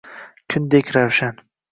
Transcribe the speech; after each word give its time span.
Kundek 0.53 0.89
ravshan. 0.95 1.43